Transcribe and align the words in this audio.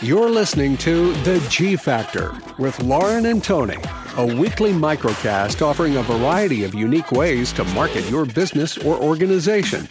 You're 0.00 0.30
listening 0.30 0.76
to 0.78 1.12
The 1.24 1.44
G 1.50 1.74
Factor 1.74 2.32
with 2.58 2.80
Lauren 2.80 3.26
and 3.26 3.42
Tony, 3.42 3.78
a 4.16 4.24
weekly 4.24 4.72
microcast 4.72 5.60
offering 5.62 5.96
a 5.96 6.02
variety 6.02 6.62
of 6.62 6.74
unique 6.74 7.10
ways 7.10 7.52
to 7.54 7.64
market 7.64 8.08
your 8.08 8.24
business 8.24 8.78
or 8.78 8.96
organization. 8.96 9.88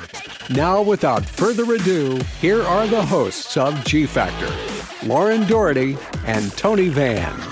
Now, 0.50 0.82
without 0.82 1.26
further 1.26 1.74
ado, 1.74 2.22
here 2.40 2.64
are 2.64 2.88
the 2.88 3.06
hosts 3.06 3.58
of 3.58 3.84
G 3.84 4.06
Factor 4.06 4.50
Lauren 5.06 5.46
Doherty 5.48 5.98
and 6.26 6.52
Tony 6.54 6.88
Van. 6.88 7.47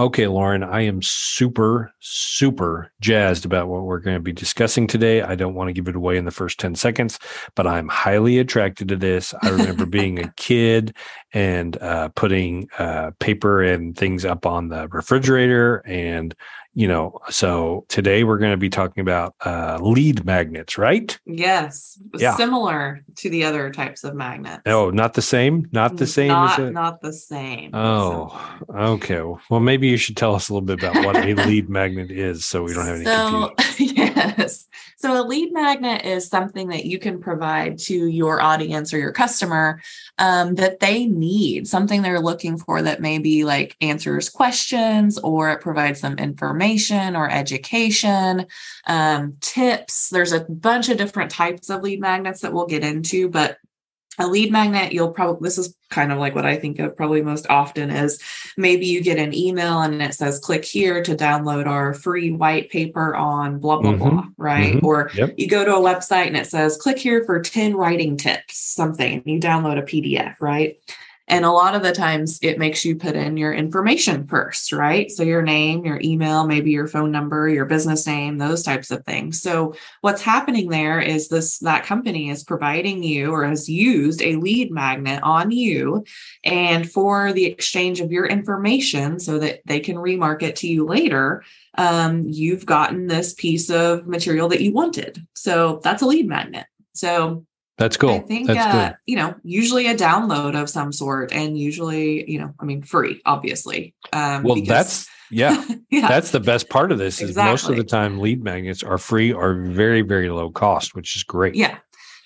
Okay, 0.00 0.26
Lauren, 0.28 0.62
I 0.62 0.80
am 0.80 1.02
super, 1.02 1.92
super 2.00 2.90
jazzed 3.02 3.44
about 3.44 3.68
what 3.68 3.82
we're 3.82 3.98
going 3.98 4.16
to 4.16 4.22
be 4.22 4.32
discussing 4.32 4.86
today. 4.86 5.20
I 5.20 5.34
don't 5.34 5.52
want 5.52 5.68
to 5.68 5.74
give 5.74 5.88
it 5.88 5.94
away 5.94 6.16
in 6.16 6.24
the 6.24 6.30
first 6.30 6.58
10 6.58 6.74
seconds, 6.74 7.18
but 7.54 7.66
I'm 7.66 7.86
highly 7.88 8.38
attracted 8.38 8.88
to 8.88 8.96
this. 8.96 9.34
I 9.42 9.50
remember 9.50 9.84
being 9.84 10.18
a 10.18 10.32
kid 10.38 10.96
and 11.32 11.76
uh, 11.78 12.08
putting 12.10 12.68
uh, 12.78 13.12
paper 13.18 13.62
and 13.62 13.96
things 13.96 14.24
up 14.24 14.46
on 14.46 14.68
the 14.68 14.88
refrigerator 14.88 15.82
and 15.86 16.34
you 16.72 16.86
know, 16.86 17.18
so 17.28 17.84
today 17.88 18.22
we're 18.22 18.38
going 18.38 18.52
to 18.52 18.56
be 18.56 18.70
talking 18.70 19.00
about 19.00 19.34
uh, 19.44 19.78
lead 19.80 20.24
magnets, 20.24 20.78
right? 20.78 21.18
Yes, 21.26 21.98
yeah. 22.16 22.36
similar 22.36 23.02
to 23.16 23.28
the 23.28 23.44
other 23.44 23.70
types 23.70 24.04
of 24.04 24.14
magnets. 24.14 24.62
Oh, 24.66 24.90
not 24.90 25.14
the 25.14 25.22
same. 25.22 25.68
Not 25.72 25.96
the 25.96 26.06
same. 26.06 26.28
Not, 26.28 26.72
not 26.72 27.02
the 27.02 27.12
same. 27.12 27.74
Oh, 27.74 28.60
okay. 28.70 29.20
Well, 29.50 29.60
maybe 29.60 29.88
you 29.88 29.96
should 29.96 30.16
tell 30.16 30.34
us 30.34 30.48
a 30.48 30.54
little 30.54 30.66
bit 30.66 30.80
about 30.80 31.04
what 31.04 31.16
a 31.16 31.34
lead 31.34 31.68
magnet 31.68 32.10
is, 32.10 32.44
so 32.44 32.62
we 32.62 32.72
don't 32.72 32.86
have 32.86 32.96
any 32.96 33.04
so, 33.04 33.52
confusion. 33.56 33.96
yes. 34.06 34.68
So 34.96 35.20
a 35.20 35.26
lead 35.26 35.52
magnet 35.52 36.04
is 36.04 36.28
something 36.28 36.68
that 36.68 36.84
you 36.84 36.98
can 36.98 37.20
provide 37.20 37.78
to 37.78 38.06
your 38.06 38.40
audience 38.40 38.94
or 38.94 38.98
your 38.98 39.12
customer 39.12 39.80
um, 40.18 40.54
that 40.56 40.80
they 40.80 41.06
need, 41.20 41.68
something 41.68 42.02
they're 42.02 42.20
looking 42.20 42.58
for 42.58 42.82
that 42.82 43.00
maybe 43.00 43.44
like 43.44 43.76
answers 43.80 44.28
questions 44.28 45.18
or 45.18 45.50
it 45.50 45.60
provides 45.60 46.00
them 46.00 46.18
information 46.18 47.14
or 47.14 47.30
education, 47.30 48.46
um, 48.86 49.36
tips. 49.40 50.10
There's 50.10 50.32
a 50.32 50.40
bunch 50.40 50.88
of 50.88 50.98
different 50.98 51.30
types 51.30 51.70
of 51.70 51.82
lead 51.82 52.00
magnets 52.00 52.40
that 52.40 52.52
we'll 52.52 52.66
get 52.66 52.82
into, 52.82 53.28
but 53.28 53.58
a 54.20 54.26
lead 54.26 54.52
magnet 54.52 54.92
you'll 54.92 55.12
probably 55.12 55.46
this 55.46 55.56
is 55.56 55.74
kind 55.88 56.12
of 56.12 56.18
like 56.18 56.34
what 56.34 56.44
i 56.44 56.56
think 56.56 56.78
of 56.78 56.96
probably 56.96 57.22
most 57.22 57.46
often 57.48 57.90
is 57.90 58.22
maybe 58.56 58.86
you 58.86 59.02
get 59.02 59.18
an 59.18 59.34
email 59.34 59.80
and 59.80 60.02
it 60.02 60.14
says 60.14 60.38
click 60.38 60.64
here 60.64 61.02
to 61.02 61.14
download 61.14 61.66
our 61.66 61.94
free 61.94 62.30
white 62.30 62.70
paper 62.70 63.14
on 63.14 63.58
blah 63.58 63.80
blah 63.80 63.92
mm-hmm. 63.92 64.08
blah 64.08 64.24
right 64.36 64.74
mm-hmm. 64.76 64.86
or 64.86 65.10
yep. 65.14 65.34
you 65.36 65.48
go 65.48 65.64
to 65.64 65.74
a 65.74 65.80
website 65.80 66.26
and 66.26 66.36
it 66.36 66.46
says 66.46 66.76
click 66.76 66.98
here 66.98 67.24
for 67.24 67.40
10 67.40 67.74
writing 67.74 68.16
tips 68.16 68.58
something 68.58 69.22
you 69.24 69.40
download 69.40 69.78
a 69.78 69.82
pdf 69.82 70.34
right 70.40 70.78
and 71.30 71.44
a 71.44 71.52
lot 71.52 71.76
of 71.76 71.82
the 71.82 71.92
times 71.92 72.40
it 72.42 72.58
makes 72.58 72.84
you 72.84 72.96
put 72.96 73.14
in 73.14 73.36
your 73.36 73.54
information 73.54 74.26
first, 74.26 74.72
right? 74.72 75.10
So 75.10 75.22
your 75.22 75.42
name, 75.42 75.84
your 75.84 76.00
email, 76.02 76.44
maybe 76.44 76.72
your 76.72 76.88
phone 76.88 77.12
number, 77.12 77.48
your 77.48 77.66
business 77.66 78.04
name, 78.06 78.36
those 78.36 78.64
types 78.64 78.90
of 78.90 79.04
things. 79.04 79.40
So 79.40 79.74
what's 80.00 80.22
happening 80.22 80.68
there 80.68 81.00
is 81.00 81.28
this 81.28 81.58
that 81.60 81.84
company 81.84 82.30
is 82.30 82.42
providing 82.42 83.04
you 83.04 83.30
or 83.30 83.44
has 83.44 83.68
used 83.68 84.20
a 84.22 84.36
lead 84.36 84.72
magnet 84.72 85.22
on 85.22 85.52
you 85.52 86.04
and 86.44 86.90
for 86.90 87.32
the 87.32 87.46
exchange 87.46 88.00
of 88.00 88.10
your 88.10 88.26
information 88.26 89.20
so 89.20 89.38
that 89.38 89.60
they 89.66 89.78
can 89.78 89.96
remarket 89.96 90.56
to 90.56 90.68
you 90.68 90.84
later 90.84 91.44
um, 91.78 92.24
you've 92.26 92.66
gotten 92.66 93.06
this 93.06 93.34
piece 93.34 93.70
of 93.70 94.06
material 94.06 94.48
that 94.48 94.60
you 94.60 94.72
wanted. 94.72 95.24
So 95.34 95.80
that's 95.84 96.02
a 96.02 96.06
lead 96.06 96.26
magnet. 96.26 96.66
So 96.92 97.46
that's 97.80 97.96
cool. 97.96 98.10
I 98.10 98.18
think, 98.18 98.46
That's 98.46 98.66
uh, 98.66 98.88
good. 98.88 98.96
you 99.06 99.16
know, 99.16 99.34
usually 99.42 99.86
a 99.86 99.94
download 99.94 100.54
of 100.54 100.68
some 100.68 100.92
sort 100.92 101.32
and 101.32 101.58
usually, 101.58 102.30
you 102.30 102.38
know, 102.38 102.52
I 102.60 102.66
mean, 102.66 102.82
free, 102.82 103.22
obviously. 103.24 103.94
Um, 104.12 104.42
well, 104.42 104.56
because, 104.56 104.68
that's, 104.68 105.08
yeah, 105.30 105.64
yeah, 105.90 106.06
that's 106.06 106.30
the 106.30 106.40
best 106.40 106.68
part 106.68 106.92
of 106.92 106.98
this 106.98 107.22
is 107.22 107.30
exactly. 107.30 107.50
most 107.50 107.68
of 107.70 107.76
the 107.76 107.84
time 107.84 108.18
lead 108.18 108.44
magnets 108.44 108.82
are 108.82 108.98
free 108.98 109.32
or 109.32 109.54
very, 109.54 110.02
very 110.02 110.28
low 110.28 110.50
cost, 110.50 110.94
which 110.94 111.16
is 111.16 111.22
great. 111.22 111.54
Yeah. 111.54 111.78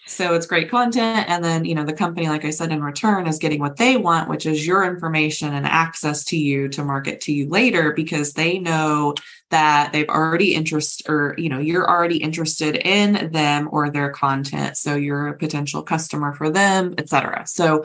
So 0.07 0.35
it's 0.35 0.47
great 0.47 0.71
content. 0.71 1.29
And 1.29 1.43
then, 1.43 1.65
you 1.65 1.75
know, 1.75 1.85
the 1.85 1.95
company, 1.95 2.29
like 2.29 2.45
I 2.45 2.51
said, 2.51 2.71
in 2.71 2.83
return 2.83 3.27
is 3.27 3.39
getting 3.39 3.61
what 3.61 3.77
they 3.77 3.97
want, 3.97 4.29
which 4.29 4.45
is 4.45 4.67
your 4.67 4.85
information 4.85 5.55
and 5.55 5.67
access 5.67 6.25
to 6.25 6.37
you 6.37 6.69
to 6.69 6.85
market 6.85 7.23
to 7.23 7.33
you 7.33 7.49
later 7.49 7.93
because 7.93 8.35
they 8.35 8.59
know 8.59 9.15
that 9.51 9.93
they've 9.93 10.09
already 10.09 10.55
interest 10.55 11.05
or, 11.09 11.35
you 11.39 11.49
know, 11.49 11.59
you're 11.59 11.89
already 11.89 12.19
interested 12.19 12.77
in 12.77 13.31
them 13.33 13.69
or 13.73 13.89
their 13.89 14.11
content. 14.11 14.77
So 14.77 14.95
you're 14.95 15.29
a 15.29 15.39
potential 15.39 15.83
customer 15.83 16.35
for 16.35 16.51
them, 16.51 16.95
etc. 16.99 17.45
So 17.47 17.85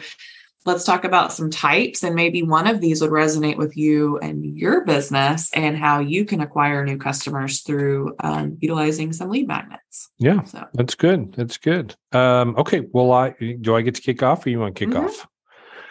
let's 0.66 0.84
talk 0.84 1.04
about 1.04 1.32
some 1.32 1.50
types 1.50 2.04
and 2.04 2.16
maybe 2.16 2.44
one 2.44 2.68
of 2.68 2.82
these 2.82 3.02
would 3.02 3.12
resonate 3.12 3.58
with 3.58 3.78
you 3.78 4.18
and 4.20 4.46
your 4.58 4.86
business 4.86 5.52
and 5.54 5.78
how 5.78 6.00
you 6.00 6.26
can 6.26 6.42
acquire 6.42 6.84
new 6.86 6.98
customers 6.98 7.62
through 7.62 8.16
um, 8.20 8.58
utilizing 8.60 9.14
some 9.14 9.30
lead 9.30 9.48
magnets 9.48 10.10
yeah 10.18 10.44
so. 10.44 10.66
that's 10.74 10.96
good 10.96 11.34
that's 11.34 11.58
good 11.58 11.96
um, 12.12 12.56
okay 12.58 12.82
well 12.92 13.12
i 13.12 13.30
do 13.62 13.76
i 13.76 13.82
get 13.82 13.96
to 13.96 14.02
kick 14.02 14.22
off 14.22 14.46
or 14.46 14.50
you 14.50 14.60
want 14.60 14.76
to 14.76 14.80
kick 14.80 14.94
mm-hmm. 14.94 15.06
off 15.06 15.28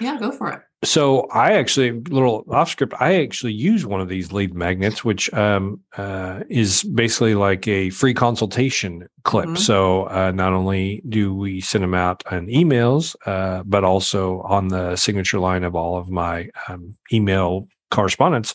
yeah 0.00 0.18
go 0.18 0.30
for 0.30 0.50
it 0.50 0.60
so 0.84 1.22
I 1.32 1.54
actually 1.54 1.90
little 1.90 2.44
off 2.50 2.70
script. 2.70 2.94
I 3.00 3.22
actually 3.22 3.52
use 3.52 3.84
one 3.84 4.00
of 4.00 4.08
these 4.08 4.32
lead 4.32 4.54
magnets, 4.54 5.04
which 5.04 5.32
um, 5.34 5.80
uh, 5.96 6.40
is 6.48 6.84
basically 6.84 7.34
like 7.34 7.66
a 7.66 7.90
free 7.90 8.14
consultation 8.14 9.08
clip. 9.24 9.46
Mm-hmm. 9.46 9.56
So 9.56 10.04
uh, 10.04 10.30
not 10.30 10.52
only 10.52 11.02
do 11.08 11.34
we 11.34 11.60
send 11.60 11.82
them 11.82 11.94
out 11.94 12.22
on 12.30 12.46
emails, 12.46 13.16
uh, 13.26 13.64
but 13.66 13.82
also 13.82 14.40
on 14.42 14.68
the 14.68 14.94
signature 14.94 15.40
line 15.40 15.64
of 15.64 15.74
all 15.74 15.98
of 15.98 16.10
my 16.10 16.48
um, 16.68 16.94
email 17.12 17.66
correspondence, 17.90 18.54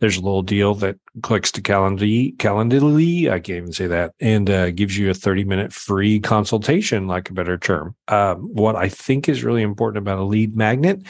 there's 0.00 0.16
a 0.16 0.22
little 0.22 0.42
deal 0.42 0.74
that 0.76 0.98
clicks 1.22 1.50
to 1.52 1.62
Calendly, 1.62 2.36
Calendly, 2.36 3.30
I 3.30 3.40
can't 3.40 3.58
even 3.58 3.72
say 3.72 3.86
that, 3.86 4.14
and 4.20 4.50
uh, 4.50 4.70
gives 4.70 4.96
you 4.98 5.10
a 5.10 5.14
30 5.14 5.44
minute 5.44 5.72
free 5.72 6.20
consultation, 6.20 7.06
like 7.06 7.30
a 7.30 7.34
better 7.34 7.58
term. 7.58 7.94
Um, 8.08 8.42
what 8.54 8.76
I 8.76 8.88
think 8.88 9.28
is 9.28 9.44
really 9.44 9.62
important 9.62 9.98
about 9.98 10.18
a 10.18 10.24
lead 10.24 10.56
magnet, 10.56 11.02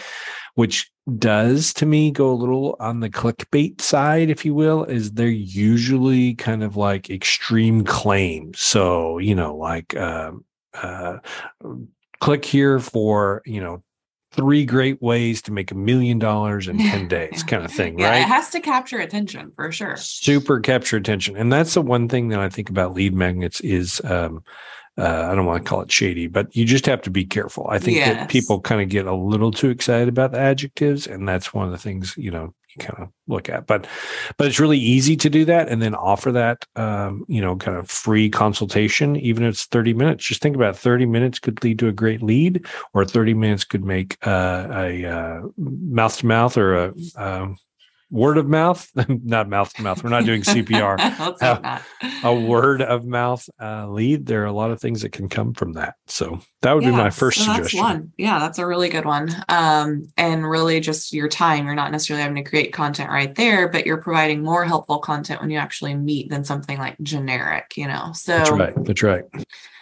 which 0.54 0.90
does 1.18 1.74
to 1.74 1.86
me 1.86 2.10
go 2.10 2.30
a 2.30 2.34
little 2.34 2.76
on 2.80 3.00
the 3.00 3.10
clickbait 3.10 3.80
side, 3.80 4.30
if 4.30 4.44
you 4.44 4.54
will, 4.54 4.84
is 4.84 5.12
they're 5.12 5.28
usually 5.28 6.34
kind 6.34 6.62
of 6.62 6.76
like 6.76 7.10
extreme 7.10 7.84
claims. 7.84 8.60
So, 8.60 9.18
you 9.18 9.34
know, 9.34 9.56
like, 9.56 9.94
uh, 9.94 10.32
uh, 10.74 11.18
click 12.20 12.44
here 12.44 12.78
for, 12.78 13.42
you 13.44 13.60
know, 13.60 13.82
three 14.34 14.64
great 14.64 15.00
ways 15.02 15.40
to 15.42 15.52
make 15.52 15.70
a 15.70 15.74
million 15.74 16.18
dollars 16.18 16.68
in 16.68 16.78
10 16.78 17.08
days 17.08 17.42
kind 17.42 17.64
of 17.64 17.70
thing 17.70 17.98
yeah, 17.98 18.10
right 18.10 18.22
it 18.22 18.28
has 18.28 18.50
to 18.50 18.60
capture 18.60 18.98
attention 18.98 19.52
for 19.56 19.70
sure 19.72 19.96
super 19.96 20.60
capture 20.60 20.96
attention 20.96 21.36
and 21.36 21.52
that's 21.52 21.74
the 21.74 21.82
one 21.82 22.08
thing 22.08 22.28
that 22.28 22.40
i 22.40 22.48
think 22.48 22.70
about 22.70 22.94
lead 22.94 23.14
magnets 23.14 23.60
is 23.60 24.00
um, 24.04 24.42
uh, 24.96 25.28
I 25.30 25.34
don't 25.34 25.46
want 25.46 25.64
to 25.64 25.68
call 25.68 25.80
it 25.80 25.90
shady, 25.90 26.28
but 26.28 26.54
you 26.54 26.64
just 26.64 26.86
have 26.86 27.02
to 27.02 27.10
be 27.10 27.24
careful. 27.24 27.66
I 27.68 27.80
think 27.80 27.96
yes. 27.96 28.16
that 28.16 28.28
people 28.28 28.60
kind 28.60 28.80
of 28.80 28.88
get 28.88 29.06
a 29.06 29.14
little 29.14 29.50
too 29.50 29.70
excited 29.70 30.06
about 30.06 30.30
the 30.30 30.38
adjectives, 30.38 31.08
and 31.08 31.28
that's 31.28 31.52
one 31.52 31.66
of 31.66 31.72
the 31.72 31.78
things 31.78 32.14
you 32.16 32.30
know 32.30 32.54
kind 32.78 32.98
of 32.98 33.08
look 33.26 33.48
at. 33.48 33.66
But 33.66 33.86
but 34.36 34.46
it's 34.46 34.60
really 34.60 34.78
easy 34.78 35.16
to 35.16 35.30
do 35.30 35.44
that 35.44 35.68
and 35.68 35.80
then 35.80 35.94
offer 35.94 36.32
that 36.32 36.64
um, 36.76 37.24
you 37.28 37.40
know 37.40 37.56
kind 37.56 37.76
of 37.76 37.90
free 37.90 38.28
consultation, 38.30 39.16
even 39.16 39.44
if 39.44 39.50
it's 39.54 39.66
30 39.66 39.94
minutes. 39.94 40.24
Just 40.24 40.42
think 40.42 40.56
about 40.56 40.76
30 40.76 41.06
minutes 41.06 41.38
could 41.38 41.62
lead 41.62 41.78
to 41.78 41.88
a 41.88 41.92
great 41.92 42.22
lead, 42.22 42.64
or 42.92 43.04
30 43.04 43.34
minutes 43.34 43.64
could 43.64 43.84
make 43.84 44.16
uh, 44.26 44.68
a 44.70 45.42
mouth 45.56 46.16
to 46.18 46.26
mouth 46.26 46.56
or 46.56 46.74
a 46.74 46.94
um, 47.16 47.56
word 48.14 48.38
of 48.38 48.48
mouth, 48.48 48.90
not 49.08 49.48
mouth 49.48 49.72
to 49.74 49.82
mouth. 49.82 50.02
We're 50.02 50.10
not 50.10 50.24
doing 50.24 50.42
CPR. 50.42 50.98
a, 52.22 52.26
a, 52.26 52.34
word 52.34 52.80
of 52.80 53.04
mouth 53.04 53.46
uh, 53.60 53.88
lead. 53.88 54.26
There 54.26 54.42
are 54.42 54.46
a 54.46 54.52
lot 54.52 54.70
of 54.70 54.80
things 54.80 55.02
that 55.02 55.10
can 55.10 55.28
come 55.28 55.52
from 55.52 55.72
that. 55.72 55.96
So 56.06 56.40
that 56.62 56.72
would 56.72 56.84
yeah, 56.84 56.90
be 56.90 56.96
my 56.96 57.10
first 57.10 57.38
so 57.38 57.52
suggestion. 57.52 57.80
one. 57.80 58.12
Yeah, 58.16 58.38
that's 58.38 58.58
a 58.58 58.66
really 58.66 58.88
good 58.88 59.04
one. 59.04 59.34
Um, 59.48 60.08
and 60.16 60.48
really 60.48 60.78
just 60.78 61.12
your 61.12 61.28
time. 61.28 61.66
You're 61.66 61.74
not 61.74 61.90
necessarily 61.90 62.22
having 62.22 62.42
to 62.42 62.48
create 62.48 62.72
content 62.72 63.10
right 63.10 63.34
there, 63.34 63.68
but 63.68 63.84
you're 63.84 64.00
providing 64.00 64.44
more 64.44 64.64
helpful 64.64 65.00
content 65.00 65.40
when 65.40 65.50
you 65.50 65.58
actually 65.58 65.94
meet 65.94 66.30
than 66.30 66.44
something 66.44 66.78
like 66.78 66.96
generic, 67.02 67.76
you 67.76 67.88
know. 67.88 68.12
So 68.14 68.38
that's 68.38 68.50
right. 68.52 68.84
That's 68.84 69.02
right. 69.02 69.24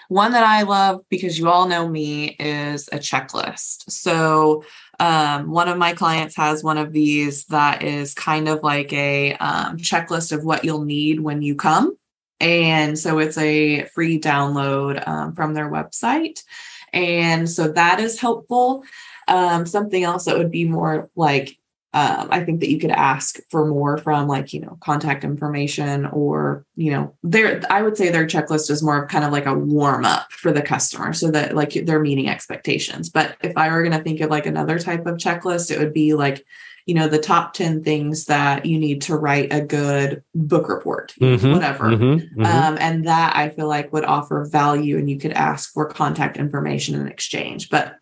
One 0.08 0.32
that 0.32 0.44
I 0.44 0.62
love 0.62 1.02
because 1.08 1.38
you 1.38 1.48
all 1.48 1.68
know 1.68 1.88
me 1.88 2.36
is 2.38 2.88
a 2.92 2.98
checklist. 2.98 3.90
So 3.90 4.64
um, 5.02 5.50
one 5.50 5.68
of 5.68 5.78
my 5.78 5.94
clients 5.94 6.36
has 6.36 6.62
one 6.62 6.78
of 6.78 6.92
these 6.92 7.46
that 7.46 7.82
is 7.82 8.14
kind 8.14 8.48
of 8.48 8.62
like 8.62 8.92
a 8.92 9.34
um, 9.34 9.76
checklist 9.76 10.30
of 10.30 10.44
what 10.44 10.64
you'll 10.64 10.84
need 10.84 11.18
when 11.18 11.42
you 11.42 11.56
come. 11.56 11.96
And 12.38 12.96
so 12.96 13.18
it's 13.18 13.36
a 13.36 13.82
free 13.86 14.20
download 14.20 15.04
um, 15.08 15.34
from 15.34 15.54
their 15.54 15.68
website. 15.68 16.44
And 16.92 17.50
so 17.50 17.72
that 17.72 17.98
is 17.98 18.20
helpful. 18.20 18.84
Um, 19.26 19.66
something 19.66 20.04
else 20.04 20.26
that 20.26 20.38
would 20.38 20.52
be 20.52 20.66
more 20.66 21.10
like 21.16 21.58
um, 21.94 22.28
I 22.30 22.42
think 22.42 22.60
that 22.60 22.70
you 22.70 22.78
could 22.78 22.90
ask 22.90 23.38
for 23.50 23.66
more 23.66 23.98
from 23.98 24.26
like, 24.26 24.54
you 24.54 24.60
know, 24.60 24.78
contact 24.80 25.24
information 25.24 26.06
or, 26.06 26.64
you 26.74 26.90
know, 26.90 27.14
their, 27.22 27.60
I 27.68 27.82
would 27.82 27.98
say 27.98 28.08
their 28.10 28.26
checklist 28.26 28.70
is 28.70 28.82
more 28.82 29.02
of 29.02 29.10
kind 29.10 29.24
of 29.24 29.32
like 29.32 29.44
a 29.44 29.54
warm 29.54 30.06
up 30.06 30.32
for 30.32 30.52
the 30.52 30.62
customer 30.62 31.12
so 31.12 31.30
that 31.32 31.54
like 31.54 31.72
they're 31.84 32.00
meeting 32.00 32.30
expectations. 32.30 33.10
But 33.10 33.36
if 33.42 33.54
I 33.58 33.70
were 33.70 33.82
going 33.82 33.96
to 33.96 34.02
think 34.02 34.20
of 34.20 34.30
like 34.30 34.46
another 34.46 34.78
type 34.78 35.04
of 35.04 35.18
checklist, 35.18 35.70
it 35.70 35.78
would 35.78 35.92
be 35.92 36.14
like, 36.14 36.46
you 36.86 36.94
know, 36.94 37.08
the 37.08 37.18
top 37.18 37.52
10 37.52 37.84
things 37.84 38.24
that 38.24 38.64
you 38.64 38.78
need 38.78 39.02
to 39.02 39.16
write 39.16 39.52
a 39.52 39.60
good 39.60 40.22
book 40.34 40.70
report, 40.70 41.14
mm-hmm, 41.20 41.52
whatever. 41.52 41.84
Mm-hmm, 41.84 42.40
mm-hmm. 42.40 42.44
Um, 42.44 42.78
and 42.80 43.06
that 43.06 43.36
I 43.36 43.50
feel 43.50 43.68
like 43.68 43.92
would 43.92 44.04
offer 44.04 44.46
value 44.46 44.96
and 44.96 45.10
you 45.10 45.18
could 45.18 45.32
ask 45.32 45.72
for 45.72 45.86
contact 45.86 46.38
information 46.38 46.94
in 46.94 47.06
exchange. 47.06 47.68
But 47.68 47.98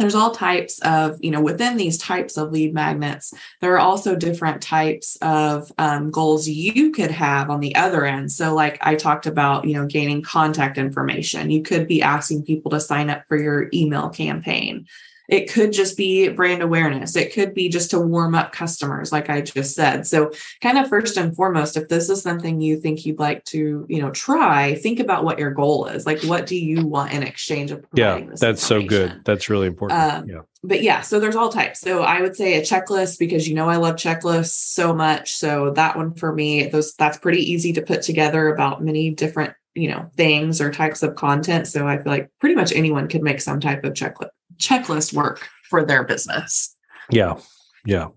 there's 0.00 0.14
all 0.14 0.30
types 0.30 0.80
of 0.80 1.18
you 1.20 1.30
know 1.30 1.40
within 1.40 1.76
these 1.76 1.98
types 1.98 2.36
of 2.36 2.50
lead 2.52 2.72
magnets 2.72 3.34
there 3.60 3.74
are 3.74 3.78
also 3.78 4.16
different 4.16 4.62
types 4.62 5.16
of 5.20 5.70
um, 5.78 6.10
goals 6.10 6.48
you 6.48 6.90
could 6.90 7.10
have 7.10 7.50
on 7.50 7.60
the 7.60 7.74
other 7.74 8.04
end. 8.04 8.32
So 8.32 8.54
like 8.54 8.78
i 8.80 8.94
talked 8.94 9.26
about 9.26 9.66
you 9.66 9.74
know 9.74 9.86
gaining 9.86 10.22
contact 10.22 10.78
information. 10.78 11.50
You 11.50 11.62
could 11.62 11.86
be 11.86 12.02
asking 12.02 12.44
people 12.44 12.70
to 12.72 12.80
sign 12.80 13.10
up 13.10 13.24
for 13.28 13.36
your 13.36 13.68
email 13.72 14.08
campaign 14.08 14.86
it 15.30 15.48
could 15.48 15.72
just 15.72 15.96
be 15.96 16.28
brand 16.28 16.60
awareness. 16.60 17.14
It 17.14 17.32
could 17.32 17.54
be 17.54 17.68
just 17.68 17.90
to 17.92 18.00
warm 18.00 18.34
up 18.34 18.50
customers, 18.50 19.12
like 19.12 19.30
I 19.30 19.40
just 19.40 19.76
said. 19.76 20.04
So, 20.04 20.32
kind 20.60 20.76
of 20.76 20.88
first 20.88 21.16
and 21.16 21.34
foremost, 21.34 21.76
if 21.76 21.88
this 21.88 22.10
is 22.10 22.20
something 22.20 22.60
you 22.60 22.80
think 22.80 23.06
you'd 23.06 23.20
like 23.20 23.44
to, 23.46 23.86
you 23.88 24.02
know, 24.02 24.10
try, 24.10 24.74
think 24.74 24.98
about 24.98 25.22
what 25.22 25.38
your 25.38 25.52
goal 25.52 25.86
is. 25.86 26.04
Like, 26.04 26.20
what 26.22 26.46
do 26.46 26.56
you 26.56 26.84
want 26.84 27.12
in 27.12 27.22
exchange 27.22 27.70
of 27.70 27.84
Yeah, 27.94 28.20
that's 28.40 28.66
so 28.66 28.82
good. 28.82 29.20
That's 29.24 29.48
really 29.48 29.68
important. 29.68 30.00
Um, 30.00 30.28
yeah. 30.28 30.40
But 30.64 30.82
yeah, 30.82 31.00
so 31.00 31.20
there's 31.20 31.36
all 31.36 31.48
types. 31.48 31.80
So 31.80 32.02
I 32.02 32.20
would 32.20 32.36
say 32.36 32.58
a 32.58 32.62
checklist 32.62 33.18
because 33.20 33.48
you 33.48 33.54
know 33.54 33.68
I 33.68 33.76
love 33.76 33.94
checklists 33.94 34.48
so 34.48 34.92
much. 34.92 35.36
So 35.36 35.70
that 35.70 35.96
one 35.96 36.14
for 36.14 36.34
me, 36.34 36.66
those 36.66 36.94
that's 36.94 37.18
pretty 37.18 37.50
easy 37.50 37.72
to 37.74 37.82
put 37.82 38.02
together 38.02 38.52
about 38.52 38.82
many 38.82 39.10
different 39.10 39.54
you 39.76 39.88
know 39.88 40.10
things 40.16 40.60
or 40.60 40.72
types 40.72 41.04
of 41.04 41.14
content 41.14 41.64
so 41.64 41.86
i 41.86 41.96
feel 41.96 42.10
like 42.10 42.28
pretty 42.40 42.56
much 42.56 42.72
anyone 42.72 43.06
could 43.06 43.22
make 43.22 43.40
some 43.40 43.60
type 43.60 43.84
of 43.84 43.92
checklist 43.92 44.30
checklist 44.60 45.12
work 45.12 45.48
for 45.68 45.84
their 45.84 46.04
business. 46.04 46.76
Yeah. 47.10 47.38
Yeah. 47.84 48.08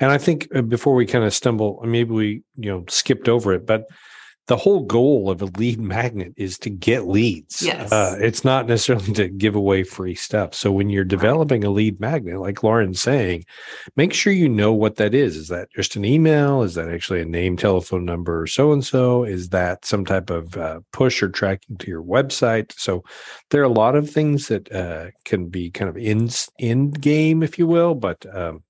And 0.00 0.10
I 0.10 0.18
think 0.18 0.48
uh, 0.54 0.62
before 0.62 0.94
we 0.94 1.06
kind 1.06 1.24
of 1.24 1.34
stumble, 1.34 1.80
maybe 1.84 2.10
we, 2.10 2.42
you 2.56 2.70
know, 2.70 2.84
skipped 2.88 3.28
over 3.28 3.52
it, 3.52 3.66
but 3.66 3.86
the 4.48 4.56
whole 4.56 4.80
goal 4.80 5.30
of 5.30 5.40
a 5.40 5.46
lead 5.46 5.80
magnet 5.80 6.34
is 6.36 6.58
to 6.58 6.70
get 6.70 7.06
leads. 7.06 7.62
Yes. 7.62 7.92
Uh, 7.92 8.16
it's 8.20 8.44
not 8.44 8.66
necessarily 8.66 9.12
to 9.14 9.28
give 9.28 9.54
away 9.54 9.84
free 9.84 10.16
stuff. 10.16 10.52
So 10.54 10.72
when 10.72 10.90
you're 10.90 11.04
developing 11.04 11.62
a 11.62 11.70
lead 11.70 12.00
magnet, 12.00 12.40
like 12.40 12.62
Lauren's 12.62 13.00
saying, 13.00 13.44
make 13.94 14.12
sure 14.12 14.32
you 14.32 14.48
know 14.48 14.72
what 14.72 14.96
that 14.96 15.14
is. 15.14 15.36
Is 15.36 15.48
that 15.48 15.70
just 15.72 15.94
an 15.94 16.04
email? 16.04 16.62
Is 16.62 16.74
that 16.74 16.90
actually 16.90 17.20
a 17.20 17.24
name, 17.24 17.56
telephone 17.56 18.04
number, 18.04 18.46
so 18.48 18.72
and 18.72 18.84
so? 18.84 19.22
Is 19.22 19.50
that 19.50 19.84
some 19.84 20.04
type 20.04 20.28
of 20.28 20.56
uh, 20.56 20.80
push 20.92 21.22
or 21.22 21.28
tracking 21.28 21.76
to 21.78 21.86
your 21.86 22.02
website? 22.02 22.72
So 22.72 23.04
there 23.50 23.60
are 23.60 23.64
a 23.64 23.68
lot 23.68 23.94
of 23.94 24.10
things 24.10 24.48
that 24.48 24.72
uh, 24.72 25.12
can 25.24 25.48
be 25.48 25.70
kind 25.70 25.88
of 25.88 25.96
in 25.96 26.30
end 26.58 27.00
game, 27.00 27.42
if 27.42 27.58
you 27.58 27.66
will, 27.68 27.94
but 27.94 28.26
um, 28.34 28.64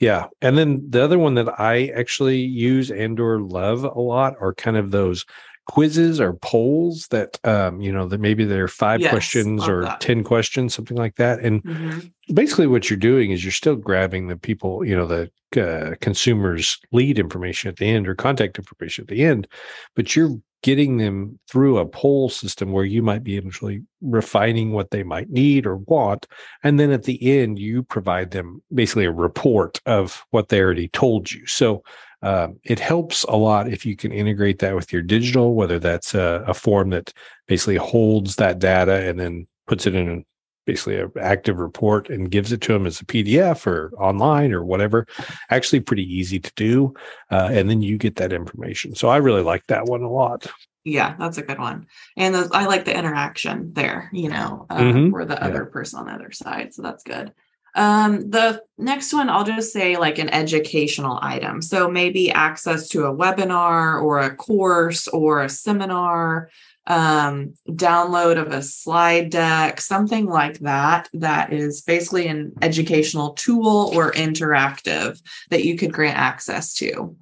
yeah. 0.00 0.26
And 0.40 0.56
then 0.56 0.84
the 0.88 1.02
other 1.02 1.18
one 1.18 1.34
that 1.34 1.60
I 1.60 1.88
actually 1.88 2.38
use 2.38 2.90
and 2.90 3.18
or 3.18 3.40
love 3.40 3.84
a 3.84 4.00
lot 4.00 4.34
are 4.40 4.54
kind 4.54 4.76
of 4.76 4.90
those 4.90 5.24
quizzes 5.68 6.18
or 6.18 6.32
polls 6.32 7.08
that 7.08 7.38
um, 7.44 7.80
you 7.80 7.92
know 7.92 8.08
that 8.08 8.20
maybe 8.20 8.44
they're 8.44 8.68
five 8.68 9.00
yes, 9.00 9.10
questions 9.10 9.68
or 9.68 9.82
that. 9.84 10.00
10 10.00 10.24
questions 10.24 10.72
something 10.72 10.96
like 10.96 11.16
that 11.16 11.40
and 11.40 11.62
mm-hmm. 11.62 11.98
basically 12.32 12.66
what 12.66 12.88
you're 12.88 12.96
doing 12.96 13.32
is 13.32 13.44
you're 13.44 13.52
still 13.52 13.76
grabbing 13.76 14.28
the 14.28 14.36
people 14.36 14.82
you 14.82 14.96
know 14.96 15.06
the 15.06 15.30
uh, 15.60 15.94
consumers 16.00 16.80
lead 16.90 17.18
information 17.18 17.68
at 17.68 17.76
the 17.76 17.86
end 17.86 18.08
or 18.08 18.14
contact 18.14 18.58
information 18.58 19.02
at 19.02 19.08
the 19.08 19.22
end 19.22 19.46
but 19.94 20.16
you're 20.16 20.40
getting 20.62 20.96
them 20.96 21.38
through 21.48 21.78
a 21.78 21.86
poll 21.86 22.28
system 22.28 22.72
where 22.72 22.84
you 22.84 23.02
might 23.02 23.22
be 23.22 23.38
actually 23.38 23.82
refining 24.00 24.72
what 24.72 24.90
they 24.90 25.02
might 25.02 25.30
need 25.30 25.66
or 25.66 25.76
want. 25.76 26.26
And 26.64 26.80
then 26.80 26.90
at 26.90 27.04
the 27.04 27.40
end, 27.40 27.58
you 27.58 27.82
provide 27.84 28.32
them 28.32 28.62
basically 28.74 29.04
a 29.04 29.12
report 29.12 29.80
of 29.86 30.24
what 30.30 30.48
they 30.48 30.60
already 30.60 30.88
told 30.88 31.30
you. 31.30 31.46
So 31.46 31.82
um, 32.22 32.58
it 32.64 32.80
helps 32.80 33.22
a 33.24 33.36
lot 33.36 33.72
if 33.72 33.86
you 33.86 33.94
can 33.94 34.10
integrate 34.10 34.58
that 34.58 34.74
with 34.74 34.92
your 34.92 35.02
digital, 35.02 35.54
whether 35.54 35.78
that's 35.78 36.14
a, 36.14 36.44
a 36.46 36.54
form 36.54 36.90
that 36.90 37.12
basically 37.46 37.76
holds 37.76 38.36
that 38.36 38.58
data 38.58 39.08
and 39.08 39.20
then 39.20 39.46
puts 39.68 39.86
it 39.86 39.94
in 39.94 40.24
basically 40.68 41.00
an 41.00 41.10
active 41.18 41.58
report 41.58 42.10
and 42.10 42.30
gives 42.30 42.52
it 42.52 42.60
to 42.60 42.74
them 42.74 42.86
as 42.86 43.00
a 43.00 43.04
PDF 43.06 43.66
or 43.66 43.90
online 43.96 44.52
or 44.52 44.62
whatever. 44.62 45.06
Actually, 45.48 45.80
pretty 45.80 46.04
easy 46.04 46.38
to 46.38 46.52
do. 46.56 46.92
Uh, 47.30 47.48
and 47.50 47.70
then 47.70 47.80
you 47.80 47.96
get 47.96 48.16
that 48.16 48.34
information. 48.34 48.94
So 48.94 49.08
I 49.08 49.16
really 49.16 49.40
like 49.40 49.66
that 49.68 49.86
one 49.86 50.02
a 50.02 50.10
lot. 50.10 50.46
Yeah, 50.84 51.16
that's 51.18 51.38
a 51.38 51.42
good 51.42 51.58
one. 51.58 51.86
And 52.18 52.34
the, 52.34 52.50
I 52.52 52.66
like 52.66 52.84
the 52.84 52.94
interaction 52.94 53.72
there, 53.72 54.10
you 54.12 54.28
know, 54.28 54.66
uh, 54.68 54.76
mm-hmm. 54.76 55.10
for 55.10 55.24
the 55.24 55.42
other 55.42 55.64
yeah. 55.64 55.72
person 55.72 56.00
on 56.00 56.06
the 56.06 56.12
other 56.12 56.32
side. 56.32 56.74
So 56.74 56.82
that's 56.82 57.02
good. 57.02 57.32
Um, 57.74 58.28
the 58.28 58.62
next 58.76 59.14
one, 59.14 59.30
I'll 59.30 59.44
just 59.44 59.72
say 59.72 59.96
like 59.96 60.18
an 60.18 60.28
educational 60.28 61.18
item. 61.22 61.62
So 61.62 61.88
maybe 61.88 62.30
access 62.30 62.88
to 62.88 63.06
a 63.06 63.14
webinar 63.14 64.02
or 64.02 64.18
a 64.18 64.36
course 64.36 65.08
or 65.08 65.42
a 65.42 65.48
seminar 65.48 66.50
um, 66.88 67.52
download 67.68 68.38
of 68.38 68.50
a 68.50 68.62
slide 68.62 69.30
deck, 69.30 69.80
something 69.80 70.26
like 70.26 70.58
that, 70.60 71.08
that 71.12 71.52
is 71.52 71.82
basically 71.82 72.26
an 72.26 72.54
educational 72.62 73.34
tool 73.34 73.92
or 73.94 74.12
interactive 74.12 75.20
that 75.50 75.64
you 75.64 75.76
could 75.76 75.92
grant 75.92 76.16
access 76.16 76.74
to 76.74 77.14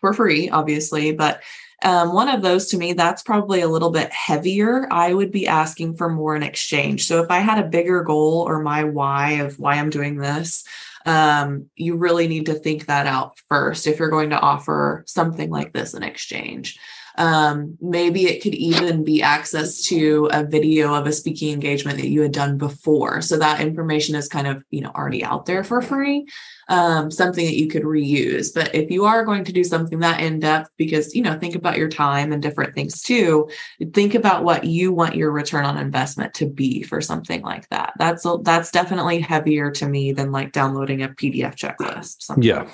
for 0.00 0.12
free, 0.12 0.50
obviously. 0.50 1.12
But 1.12 1.40
um, 1.84 2.12
one 2.14 2.28
of 2.28 2.42
those 2.42 2.68
to 2.68 2.78
me, 2.78 2.94
that's 2.94 3.22
probably 3.22 3.60
a 3.60 3.68
little 3.68 3.90
bit 3.90 4.10
heavier. 4.10 4.88
I 4.90 5.14
would 5.14 5.30
be 5.30 5.46
asking 5.46 5.96
for 5.96 6.08
more 6.08 6.34
in 6.34 6.42
exchange. 6.42 7.06
So 7.06 7.22
if 7.22 7.30
I 7.30 7.38
had 7.38 7.64
a 7.64 7.68
bigger 7.68 8.02
goal 8.02 8.44
or 8.46 8.60
my 8.60 8.84
why 8.84 9.32
of 9.32 9.58
why 9.58 9.74
I'm 9.74 9.90
doing 9.90 10.16
this, 10.16 10.64
um, 11.04 11.66
you 11.76 11.96
really 11.96 12.26
need 12.26 12.46
to 12.46 12.54
think 12.54 12.86
that 12.86 13.06
out 13.06 13.38
first 13.48 13.86
if 13.86 14.00
you're 14.00 14.10
going 14.10 14.30
to 14.30 14.40
offer 14.40 15.04
something 15.06 15.48
like 15.48 15.72
this 15.72 15.94
in 15.94 16.02
exchange. 16.02 16.76
Um, 17.16 17.78
maybe 17.80 18.26
it 18.26 18.42
could 18.42 18.54
even 18.54 19.04
be 19.04 19.22
access 19.22 19.82
to 19.84 20.28
a 20.32 20.44
video 20.44 20.94
of 20.94 21.06
a 21.06 21.12
speaking 21.12 21.52
engagement 21.52 21.98
that 21.98 22.08
you 22.08 22.20
had 22.20 22.32
done 22.32 22.58
before. 22.58 23.22
So 23.22 23.38
that 23.38 23.60
information 23.60 24.14
is 24.14 24.28
kind 24.28 24.46
of, 24.46 24.64
you 24.70 24.82
know, 24.82 24.90
already 24.90 25.24
out 25.24 25.46
there 25.46 25.64
for 25.64 25.80
free, 25.80 26.26
um, 26.68 27.10
something 27.10 27.44
that 27.44 27.56
you 27.56 27.68
could 27.68 27.84
reuse. 27.84 28.52
But 28.54 28.74
if 28.74 28.90
you 28.90 29.04
are 29.06 29.24
going 29.24 29.44
to 29.44 29.52
do 29.52 29.64
something 29.64 30.00
that 30.00 30.20
in 30.20 30.40
depth, 30.40 30.70
because, 30.76 31.14
you 31.14 31.22
know, 31.22 31.38
think 31.38 31.54
about 31.54 31.78
your 31.78 31.88
time 31.88 32.32
and 32.32 32.42
different 32.42 32.74
things 32.74 33.00
too, 33.00 33.48
think 33.94 34.14
about 34.14 34.44
what 34.44 34.64
you 34.64 34.92
want 34.92 35.16
your 35.16 35.30
return 35.30 35.64
on 35.64 35.78
investment 35.78 36.34
to 36.34 36.46
be 36.46 36.82
for 36.82 37.00
something 37.00 37.42
like 37.42 37.68
that. 37.70 37.94
That's, 37.98 38.26
that's 38.42 38.70
definitely 38.70 39.20
heavier 39.20 39.70
to 39.72 39.88
me 39.88 40.12
than 40.12 40.32
like 40.32 40.52
downloading 40.52 41.02
a 41.02 41.08
PDF 41.08 41.56
checklist. 41.56 42.30
Yeah. 42.42 42.62
Like 42.62 42.68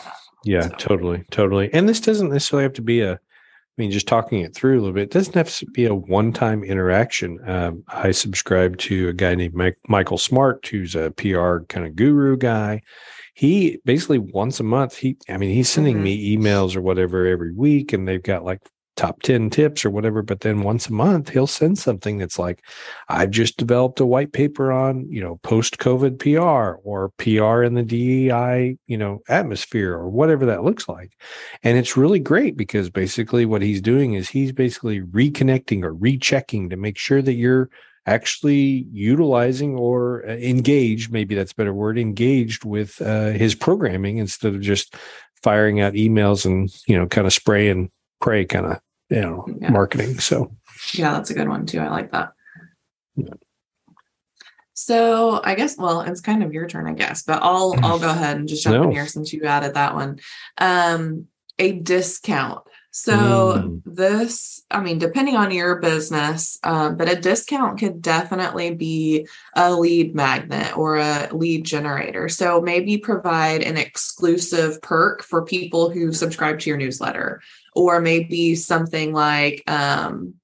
yeah, 0.44 0.62
so. 0.62 0.74
totally. 0.78 1.24
Totally. 1.30 1.72
And 1.72 1.88
this 1.88 2.00
doesn't 2.00 2.30
necessarily 2.30 2.64
have 2.64 2.72
to 2.74 2.82
be 2.82 3.00
a, 3.02 3.20
mean, 3.82 3.90
just 3.90 4.06
talking 4.06 4.40
it 4.40 4.54
through 4.54 4.78
a 4.78 4.80
little 4.80 4.94
bit, 4.94 5.04
it 5.04 5.10
doesn't 5.10 5.34
have 5.34 5.52
to 5.56 5.66
be 5.66 5.86
a 5.86 5.94
one 5.94 6.32
time 6.32 6.62
interaction. 6.62 7.38
Um, 7.48 7.82
I 7.88 8.12
subscribe 8.12 8.78
to 8.78 9.08
a 9.08 9.12
guy 9.12 9.34
named 9.34 9.54
Mike, 9.54 9.78
Michael 9.88 10.18
Smart, 10.18 10.66
who's 10.66 10.94
a 10.94 11.10
PR 11.10 11.58
kind 11.68 11.84
of 11.84 11.96
guru 11.96 12.36
guy. 12.36 12.82
He 13.34 13.78
basically 13.84 14.18
once 14.18 14.60
a 14.60 14.62
month, 14.62 14.96
he, 14.96 15.16
I 15.28 15.36
mean, 15.36 15.50
he's 15.50 15.68
sending 15.68 15.96
mm-hmm. 15.96 16.04
me 16.04 16.36
emails 16.36 16.76
or 16.76 16.80
whatever 16.80 17.26
every 17.26 17.52
week, 17.52 17.92
and 17.92 18.06
they've 18.06 18.22
got 18.22 18.44
like 18.44 18.60
top 18.96 19.22
10 19.22 19.50
tips 19.50 19.84
or 19.84 19.90
whatever 19.90 20.22
but 20.22 20.40
then 20.40 20.62
once 20.62 20.88
a 20.88 20.92
month 20.92 21.30
he'll 21.30 21.46
send 21.46 21.78
something 21.78 22.18
that's 22.18 22.38
like 22.38 22.62
i've 23.08 23.30
just 23.30 23.56
developed 23.56 24.00
a 24.00 24.06
white 24.06 24.32
paper 24.32 24.70
on 24.70 25.06
you 25.10 25.20
know 25.20 25.38
post 25.42 25.78
covid 25.78 26.18
pr 26.18 26.78
or 26.84 27.10
pr 27.16 27.62
in 27.62 27.74
the 27.74 27.82
dei 27.82 28.76
you 28.86 28.98
know 28.98 29.20
atmosphere 29.28 29.92
or 29.92 30.08
whatever 30.08 30.46
that 30.46 30.64
looks 30.64 30.88
like. 30.88 31.12
And 31.62 31.78
it's 31.78 31.96
really 31.96 32.20
great 32.20 32.56
because 32.56 32.90
basically 32.90 33.46
what 33.46 33.62
he's 33.62 33.80
doing 33.80 34.14
is 34.14 34.28
he's 34.28 34.52
basically 34.52 35.00
reconnecting 35.00 35.82
or 35.82 35.94
rechecking 35.94 36.70
to 36.70 36.76
make 36.76 36.98
sure 36.98 37.22
that 37.22 37.34
you're 37.34 37.70
actually 38.06 38.86
utilizing 38.92 39.76
or 39.76 40.24
uh, 40.28 40.32
engaged 40.32 41.12
maybe 41.12 41.36
that's 41.36 41.52
a 41.52 41.54
better 41.54 41.72
word 41.72 41.96
engaged 41.96 42.64
with 42.64 43.00
uh, 43.00 43.30
his 43.30 43.54
programming 43.54 44.18
instead 44.18 44.54
of 44.54 44.60
just 44.60 44.96
firing 45.40 45.80
out 45.80 45.92
emails 45.92 46.44
and 46.44 46.74
you 46.88 46.98
know 46.98 47.06
kind 47.06 47.28
of 47.28 47.32
spraying 47.32 47.90
pray 48.22 48.44
kind 48.44 48.66
of 48.66 48.80
you 49.10 49.20
know 49.20 49.46
yeah. 49.60 49.70
marketing. 49.70 50.18
So 50.20 50.52
yeah, 50.94 51.12
that's 51.12 51.30
a 51.30 51.34
good 51.34 51.48
one 51.48 51.66
too. 51.66 51.80
I 51.80 51.88
like 51.88 52.12
that. 52.12 52.32
Yeah. 53.16 53.34
So 54.74 55.40
I 55.44 55.54
guess 55.54 55.76
well, 55.76 56.00
it's 56.00 56.20
kind 56.20 56.42
of 56.42 56.52
your 56.52 56.66
turn, 56.66 56.88
I 56.88 56.94
guess, 56.94 57.22
but 57.22 57.40
I'll 57.42 57.74
I'll 57.82 57.98
go 57.98 58.10
ahead 58.10 58.36
and 58.36 58.48
just 58.48 58.64
jump 58.64 58.76
no. 58.76 58.84
in 58.84 58.92
here 58.92 59.06
since 59.06 59.32
you 59.32 59.44
added 59.44 59.74
that 59.74 59.94
one. 59.94 60.18
Um, 60.58 61.26
a 61.58 61.72
discount. 61.72 62.64
So 62.94 63.16
Mm. 63.56 63.82
this, 63.86 64.62
I 64.70 64.80
mean, 64.80 64.98
depending 64.98 65.34
on 65.34 65.50
your 65.50 65.76
business, 65.76 66.58
um, 66.62 66.96
but 66.96 67.10
a 67.10 67.16
discount 67.16 67.78
could 67.78 68.02
definitely 68.02 68.74
be 68.74 69.26
a 69.56 69.74
lead 69.74 70.14
magnet 70.14 70.76
or 70.76 70.96
a 70.96 71.30
lead 71.32 71.64
generator. 71.64 72.28
So 72.28 72.60
maybe 72.60 72.98
provide 72.98 73.62
an 73.62 73.78
exclusive 73.78 74.82
perk 74.82 75.22
for 75.22 75.42
people 75.42 75.88
who 75.88 76.12
subscribe 76.12 76.58
to 76.60 76.70
your 76.70 76.76
newsletter, 76.76 77.40
or 77.74 78.00
maybe 78.00 78.54
something 78.54 79.12
like, 79.12 79.62
um, 79.70 80.34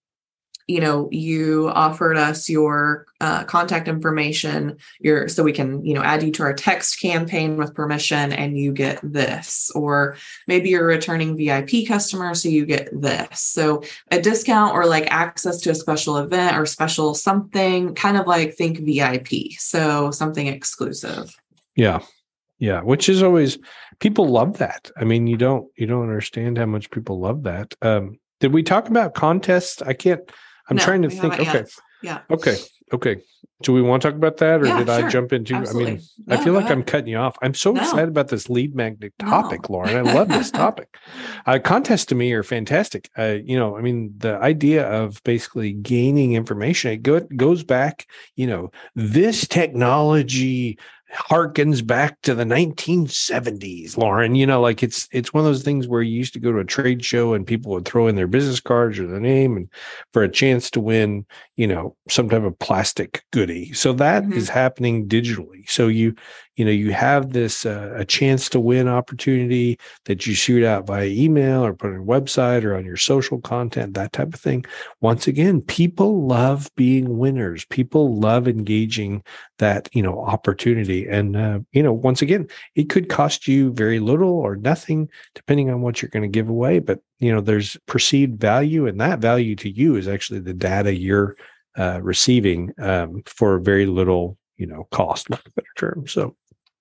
you 0.69 0.81
know, 0.81 1.09
you 1.11 1.71
offered 1.71 2.19
us 2.19 2.49
your 2.51 3.07
uh, 3.23 3.43
contact 3.45 3.89
information, 3.89 4.77
your 5.01 5.27
so 5.27 5.43
we 5.43 5.53
can, 5.53 5.83
you 5.83 5.95
know, 5.95 6.03
add 6.03 6.23
you 6.23 6.31
to 6.31 6.43
our 6.43 6.53
text 6.53 7.01
campaign 7.01 7.57
with 7.57 7.75
permission, 7.75 8.35
and 8.35 8.59
you 8.59 8.73
get 8.73 9.01
this, 9.03 9.71
or 9.75 10.17
maybe 10.47 10.69
you're 10.69 10.85
a 10.85 10.95
returning 10.95 11.39
VIP 11.39 11.89
customer, 11.89 12.35
so 12.35 12.51
you 12.51 12.67
get 12.67 12.91
this. 12.93 13.41
So 13.41 13.83
a 14.11 14.21
discount 14.21 14.75
or 14.75 14.85
like 14.85 15.11
access 15.11 15.59
to 15.63 15.71
a 15.71 15.75
special 15.75 16.19
event 16.19 16.59
or 16.59 16.67
special 16.67 17.15
something, 17.15 17.95
kind 17.95 18.19
of 18.19 18.27
like 18.27 18.55
think 18.55 18.81
VIP. 18.81 19.53
So 19.57 20.11
something 20.11 20.49
exclusive. 20.49 21.35
Yeah. 21.77 22.01
Yeah. 22.59 22.81
Which 22.83 23.09
is 23.09 23.23
always 23.23 23.59
people 24.01 24.29
love 24.29 24.59
that. 24.59 24.91
I 24.97 25.05
mean, 25.05 25.27
you 25.27 25.37
don't 25.37 25.67
you 25.77 25.87
don't 25.87 26.03
understand 26.03 26.59
how 26.59 26.67
much 26.67 26.91
people 26.91 27.21
love 27.21 27.45
that. 27.45 27.75
Um, 27.83 28.19
did 28.41 28.53
we 28.53 28.63
talk 28.63 28.89
about 28.89 29.15
contests? 29.15 29.83
I 29.83 29.93
can't 29.93 30.21
I'm 30.69 30.77
No, 30.77 30.83
trying 30.85 31.03
to 31.03 31.11
think. 31.11 31.35
Okay. 31.35 31.45
yet. 31.45 31.71
Yeah. 32.03 32.21
Okay. 32.31 32.57
Okay. 32.93 33.17
Do 33.63 33.73
we 33.73 33.83
want 33.83 34.03
to 34.03 34.09
talk 34.09 34.17
about 34.17 34.37
that 34.37 34.63
or 34.63 34.67
Yeah, 34.67 34.79
did 34.79 34.89
I 34.89 35.09
jump 35.09 35.33
into 35.33 35.55
I 35.57 35.59
Absolutely. 35.59 35.93
mean, 35.95 36.03
I 36.29 36.37
feel 36.37 36.53
like 36.53 36.71
I'm 36.71 36.85
cutting 36.85 37.09
you 37.09 37.17
off. 37.17 37.37
I'm 37.43 37.55
so 37.55 37.73
No. 37.73 37.81
excited 37.81 38.09
about 38.09 38.29
this 38.29 38.49
lead 38.49 38.75
magnet 38.77 39.13
No. 39.21 39.29
topic, 39.29 39.69
Lauren. 39.69 39.97
I 39.97 40.03
love 40.13 40.29
this 40.29 40.51
topic. 40.65 40.97
Uh, 41.45 41.59
contests 41.59 42.05
to 42.07 42.15
me 42.15 42.33
are 42.35 42.45
fantastic. 42.45 43.11
Uh, 43.19 43.39
you 43.45 43.59
know, 43.59 43.77
I 43.77 43.81
mean, 43.81 44.15
the 44.19 44.39
idea 44.39 44.87
of 44.89 45.21
basically 45.25 45.73
gaining 45.73 46.35
information, 46.35 46.93
it 46.93 47.03
go, 47.03 47.21
goes 47.37 47.65
back, 47.65 48.07
you 48.37 48.47
know, 48.47 48.71
this 48.95 49.47
technology 49.49 50.79
harkens 51.13 51.85
back 51.87 52.21
to 52.23 52.35
the 52.35 52.45
1970s 52.45 53.97
lauren. 53.97 54.35
You 54.35 54.47
know 54.47 54.61
like 54.61 54.83
it's 54.83 55.09
it's 55.11 55.33
one 55.33 55.41
of 55.43 55.47
those 55.47 55.63
things 55.63 55.89
where 55.89 56.03
you 56.03 56.17
used 56.17 56.35
to 56.35 56.41
go 56.41 56.53
to 56.53 56.59
a 56.59 56.65
trade 56.65 57.05
show 57.05 57.33
and 57.35 57.47
people 57.47 57.73
would 57.73 57.85
throw 57.87 58.09
in 58.09 58.17
their 58.17 58.27
business 58.27 58.61
cards 58.61 58.99
or 58.99 59.07
their 59.07 59.21
name 59.21 59.57
and 59.57 59.69
for 60.13 60.23
a 60.23 60.29
chance 60.29 60.71
to 60.73 60.81
win 60.81 61.25
you 61.57 61.67
know 61.67 61.97
some 62.09 62.29
type 62.29 62.43
of 62.43 62.59
plastic 62.59 63.23
goodie. 63.33 63.73
So 63.73 63.93
that 63.95 64.25
is 64.33 64.49
Mhm. 64.51 64.53
happening 64.53 65.09
digitally. 65.09 65.69
So 65.69 65.89
you 65.89 66.15
you 66.59 66.65
know 66.65 66.73
you 66.73 66.93
have 66.93 67.33
this 67.33 67.65
uh, 67.65 67.95
a 67.95 68.05
chance 68.05 68.49
to 68.49 68.59
win 68.59 68.89
opportunity 68.89 69.79
that 70.07 70.27
you 70.27 70.35
shoot 70.35 70.65
out 70.65 70.89
via 70.89 71.07
email 71.07 71.65
or 71.65 71.73
put 71.73 71.87
on 71.87 71.93
your 71.95 72.05
website 72.05 72.65
or 72.65 72.75
on 72.75 72.85
your 72.85 72.97
social 72.97 73.41
content 73.41 73.95
that 73.95 74.13
type 74.13 74.35
of 74.35 74.41
thing. 74.41 74.65
Once 75.01 75.29
again 75.29 75.61
people 75.61 76.27
love 76.27 76.69
being 76.75 77.17
winners. 77.17 77.65
People 77.67 78.19
love 78.19 78.49
engaging 78.49 79.23
that 79.59 79.89
you 79.93 80.03
know 80.03 80.21
opportunity. 80.21 81.07
And 81.07 81.37
uh, 81.37 81.61
you 81.71 81.83
know 81.83 81.93
once 81.93 82.23
again 82.23 82.49
it 82.75 82.91
could 82.91 83.09
cost 83.09 83.47
you 83.47 83.73
very 83.73 84.01
little 84.01 84.33
or 84.33 84.57
nothing 84.57 85.09
depending 85.37 85.71
on 85.71 85.81
what 85.81 86.03
you're 86.03 86.11
going 86.11 86.25
to 86.25 86.29
give 86.29 86.49
away. 86.49 86.81
But 86.81 86.99
you 87.21 87.33
know 87.33 87.41
there's 87.41 87.77
perceived 87.87 88.41
value 88.41 88.89
and 88.89 89.01
that 89.01 89.21
value 89.21 89.55
to 89.57 89.71
you 89.71 89.95
is 89.95 90.09
actually 90.09 90.41
the 90.41 90.55
data 90.55 90.93
you're 90.93 91.37
uh, 91.79 92.01
receiving 92.03 92.73
um, 92.81 93.23
for 93.27 93.61
very 93.61 93.87
little 93.87 94.37
you 94.57 94.67
know 94.67 94.89
cost 94.91 95.31
like 95.31 95.47
a 95.47 95.51
better 95.53 95.69
term. 95.77 96.09
So 96.09 96.35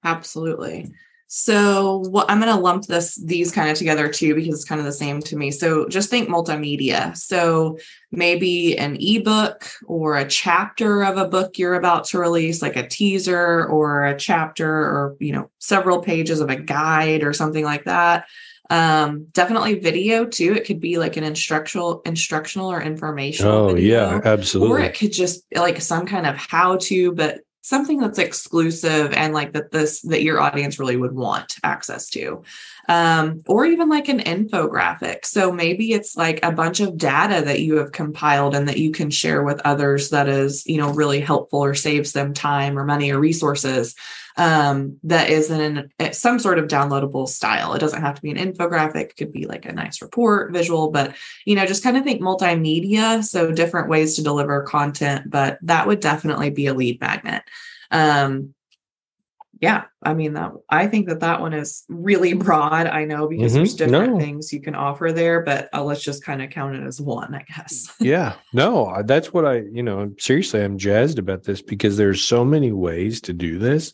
Absolutely. 0.07 0.91
So 1.29 1.97
what 2.09 2.31
I'm 2.31 2.39
going 2.39 2.55
to 2.55 2.59
lump 2.59 2.85
this 2.85 3.15
these 3.15 3.51
kind 3.51 3.69
of 3.69 3.77
together 3.77 4.07
too 4.07 4.33
because 4.33 4.55
it's 4.55 4.63
kind 4.63 4.79
of 4.79 4.85
the 4.85 4.93
same 4.93 5.19
to 5.23 5.35
me. 5.35 5.51
So 5.51 5.87
just 5.89 6.09
think 6.09 6.29
multimedia. 6.29 7.15
So 7.17 7.77
maybe 8.11 8.77
an 8.77 8.97
ebook 9.01 9.69
or 9.85 10.15
a 10.15 10.27
chapter 10.27 11.03
of 11.03 11.17
a 11.17 11.27
book 11.27 11.57
you're 11.57 11.75
about 11.75 12.05
to 12.05 12.19
release 12.19 12.61
like 12.61 12.77
a 12.77 12.87
teaser 12.87 13.65
or 13.65 14.05
a 14.05 14.17
chapter 14.17 14.69
or 14.69 15.17
you 15.19 15.33
know 15.33 15.49
several 15.59 16.01
pages 16.01 16.39
of 16.39 16.49
a 16.49 16.55
guide 16.55 17.23
or 17.23 17.33
something 17.33 17.65
like 17.65 17.83
that. 17.83 18.25
Um 18.69 19.25
definitely 19.33 19.79
video 19.79 20.23
too. 20.25 20.53
It 20.53 20.65
could 20.65 20.79
be 20.79 20.97
like 20.97 21.17
an 21.17 21.25
instructional 21.25 22.01
instructional 22.05 22.71
or 22.71 22.81
informational 22.81 23.71
oh 23.71 23.75
yeah 23.75 24.17
video 24.21 24.65
or 24.65 24.79
it 24.79 24.97
could 24.97 25.11
just 25.11 25.43
like 25.53 25.81
some 25.81 26.05
kind 26.05 26.25
of 26.25 26.37
how 26.37 26.77
to 26.77 27.11
but 27.11 27.41
something 27.67 27.99
that's 27.99 28.19
exclusive 28.19 29.11
and 29.13 29.33
like 29.33 29.53
that 29.53 29.71
this 29.71 30.01
that 30.01 30.23
your 30.23 30.39
audience 30.39 30.79
really 30.79 30.95
would 30.95 31.13
want 31.13 31.55
access 31.63 32.09
to. 32.09 32.43
Um, 32.89 33.41
or 33.47 33.65
even 33.65 33.89
like 33.89 34.07
an 34.07 34.19
infographic. 34.19 35.25
So 35.25 35.51
maybe 35.51 35.91
it's 35.91 36.15
like 36.15 36.39
a 36.41 36.53
bunch 36.53 36.79
of 36.79 36.97
data 36.97 37.43
that 37.43 37.59
you 37.59 37.75
have 37.75 37.91
compiled 37.91 38.55
and 38.55 38.69
that 38.69 38.77
you 38.77 38.91
can 38.91 39.09
share 39.09 39.43
with 39.43 39.59
others 39.65 40.11
that 40.11 40.29
is 40.29 40.65
you 40.65 40.77
know 40.77 40.91
really 40.93 41.19
helpful 41.19 41.59
or 41.59 41.75
saves 41.75 42.13
them 42.13 42.33
time 42.33 42.79
or 42.79 42.85
money 42.85 43.11
or 43.11 43.19
resources 43.19 43.95
um, 44.37 44.97
that 45.03 45.29
is 45.29 45.49
in 45.49 45.89
an, 45.99 46.13
some 46.13 46.39
sort 46.39 46.59
of 46.59 46.67
downloadable 46.67 47.27
style 47.27 47.73
it 47.73 47.79
doesn't 47.79 48.01
have 48.01 48.15
to 48.15 48.21
be 48.21 48.31
an 48.31 48.37
infographic 48.37 49.09
it 49.09 49.17
could 49.17 49.31
be 49.31 49.45
like 49.45 49.65
a 49.65 49.73
nice 49.73 50.01
report 50.01 50.51
visual 50.53 50.91
but 50.91 51.15
you 51.45 51.55
know, 51.55 51.65
just 51.65 51.83
kind 51.83 51.97
of 51.97 52.03
think 52.03 52.21
multimedia. 52.21 53.23
So 53.23 53.51
different 53.51 53.89
ways 53.89 54.15
to 54.15 54.23
deliver 54.23 54.61
content, 54.63 55.29
but 55.29 55.57
that 55.61 55.87
would 55.87 55.99
definitely 55.99 56.49
be 56.49 56.67
a 56.67 56.73
lead 56.73 56.99
magnet. 56.99 57.43
Um, 57.91 58.53
yeah, 59.59 59.85
I 60.03 60.13
mean 60.13 60.33
that 60.33 60.51
I 60.69 60.87
think 60.87 61.07
that 61.09 61.21
that 61.21 61.41
one 61.41 61.53
is 61.53 61.83
really 61.89 62.33
broad. 62.45 62.87
I 62.87 63.05
know 63.05 63.27
because 63.27 63.53
there's 63.53 63.75
Mhm. 63.75 63.77
different 63.77 64.13
No. 64.13 64.19
things 64.19 64.53
you 64.53 64.61
can 64.61 64.75
offer 64.75 65.11
there, 65.11 65.41
but 65.41 65.69
uh, 65.73 65.83
let's 65.83 66.03
just 66.03 66.23
kind 66.23 66.41
of 66.41 66.49
count 66.49 66.75
it 66.75 66.83
as 66.85 67.01
one, 67.01 67.33
I 67.33 67.43
guess. 67.43 67.93
yeah 67.99 68.33
no 68.53 69.01
that's 69.05 69.33
what 69.33 69.45
i 69.45 69.55
you 69.71 69.81
know 69.83 70.11
seriously 70.19 70.61
i'm 70.61 70.77
jazzed 70.77 71.17
about 71.19 71.43
this 71.43 71.61
because 71.61 71.97
there's 71.97 72.21
so 72.21 72.45
many 72.45 72.71
ways 72.71 73.19
to 73.21 73.33
do 73.33 73.57
this 73.57 73.91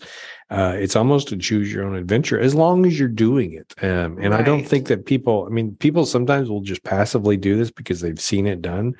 uh, 0.49 0.75
it's 0.77 0.95
almost 0.95 1.31
a 1.31 1.37
choose 1.37 1.71
your 1.73 1.85
own 1.85 1.95
adventure 1.95 2.39
as 2.39 2.53
long 2.53 2.85
as 2.85 2.99
you're 2.99 3.07
doing 3.07 3.53
it 3.53 3.73
um, 3.83 4.17
and 4.19 4.33
i 4.33 4.41
don't 4.41 4.67
think 4.67 4.87
that 4.87 5.05
people 5.05 5.45
i 5.47 5.49
mean 5.49 5.75
people 5.79 6.05
sometimes 6.05 6.49
will 6.49 6.61
just 6.61 6.83
passively 6.83 7.37
do 7.37 7.55
this 7.57 7.71
because 7.71 8.01
they've 8.01 8.19
seen 8.21 8.45
it 8.45 8.61
done 8.61 8.93